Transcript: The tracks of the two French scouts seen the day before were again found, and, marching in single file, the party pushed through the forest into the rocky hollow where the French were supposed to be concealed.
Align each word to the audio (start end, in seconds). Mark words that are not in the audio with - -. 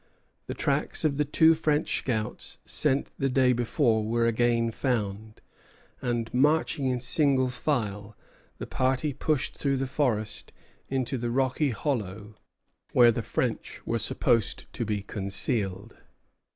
The 0.47 0.55
tracks 0.55 1.05
of 1.05 1.17
the 1.17 1.25
two 1.25 1.53
French 1.53 1.99
scouts 1.99 2.57
seen 2.65 3.05
the 3.19 3.29
day 3.29 3.53
before 3.53 4.03
were 4.03 4.25
again 4.25 4.71
found, 4.71 5.41
and, 6.01 6.33
marching 6.33 6.87
in 6.87 6.99
single 6.99 7.49
file, 7.51 8.17
the 8.57 8.65
party 8.65 9.13
pushed 9.13 9.55
through 9.55 9.77
the 9.77 9.85
forest 9.85 10.53
into 10.89 11.19
the 11.19 11.29
rocky 11.29 11.69
hollow 11.69 12.33
where 12.93 13.11
the 13.11 13.21
French 13.21 13.79
were 13.85 13.99
supposed 13.99 14.73
to 14.73 14.85
be 14.85 15.03
concealed. 15.03 15.97